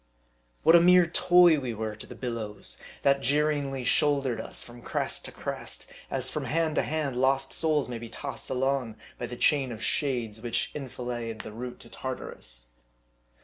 What 0.63 0.75
a 0.75 0.81
mere 0.81 1.05
toy 1.05 1.59
we 1.59 1.75
were 1.75 1.95
to 1.95 2.07
the 2.07 2.15
billows, 2.15 2.79
that 3.03 3.21
jeeringly 3.21 3.67
M 3.81 3.83
A 3.83 3.83
R 3.83 3.83
D 3.83 3.83
I. 3.83 3.85
45 3.85 3.87
shouldered 3.91 4.41
us 4.41 4.63
from 4.63 4.81
crest 4.81 5.25
to 5.25 5.31
crest, 5.31 5.85
as 6.09 6.27
from 6.27 6.45
hand 6.45 6.73
to 6.77 6.81
hand 6.81 7.17
lost 7.17 7.53
souls 7.53 7.87
may 7.87 7.99
be 7.99 8.09
tossed 8.09 8.49
along 8.49 8.95
by 9.19 9.27
the 9.27 9.37
chain 9.37 9.71
of 9.71 9.83
shades 9.83 10.41
which 10.41 10.71
en 10.73 10.89
filade 10.89 11.43
the 11.43 11.51
route 11.51 11.79
to 11.81 11.89
Tartarus. 11.89 12.69